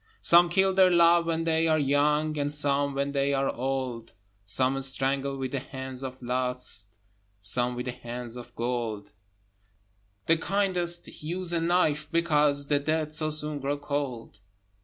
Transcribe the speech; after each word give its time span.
Some 0.21 0.49
kill 0.49 0.73
their 0.73 0.89
love 0.89 1.27
when 1.27 1.43
they 1.43 1.67
are 1.67 1.77
young, 1.77 2.35
And 2.35 2.51
some 2.51 2.95
when 2.95 3.11
they 3.11 3.35
are 3.35 3.53
old; 3.53 4.13
Some 4.47 4.81
strangle 4.81 5.37
with 5.37 5.51
the 5.51 5.59
hands 5.59 6.01
of 6.01 6.19
Lust, 6.23 6.97
Some 7.39 7.75
with 7.75 7.85
the 7.85 7.91
hands 7.91 8.35
of 8.35 8.55
Gold: 8.55 9.11
The 10.25 10.37
kindest 10.37 11.21
use 11.21 11.53
a 11.53 11.61
knife, 11.61 12.09
because 12.11 12.65
The 12.65 12.79
dead 12.79 13.13
so 13.13 13.29
soon 13.29 13.59
grow 13.59 13.77
cold. 13.77 14.39